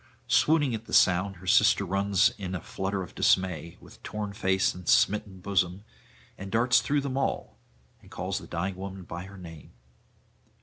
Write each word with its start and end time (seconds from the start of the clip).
Swooning 0.27 0.73
at 0.73 0.85
the 0.85 0.93
sound, 0.95 1.35
her 1.35 1.45
sister 1.45 1.85
runs 1.85 2.31
in 2.39 2.55
a 2.55 2.59
flutter 2.59 3.03
of 3.03 3.13
dismay, 3.13 3.77
with 3.79 4.01
torn 4.01 4.33
face 4.33 4.73
and 4.73 4.89
smitten 4.89 5.39
bosom, 5.41 5.83
and 6.39 6.51
darts 6.51 6.81
through 6.81 7.01
them 7.01 7.17
all, 7.17 7.59
and 8.01 8.09
calls 8.09 8.39
the 8.39 8.47
dying 8.47 8.75
woman 8.75 9.03
by 9.03 9.25
her 9.25 9.37
name. 9.37 9.73